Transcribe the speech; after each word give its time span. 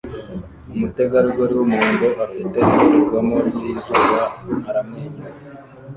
Umutegarugori 0.73 1.53
wumuhondo 1.55 2.05
ufite 2.25 2.55
indorerwamo 2.65 3.37
zizuba 3.55 4.21
aramwenyura 4.69 5.29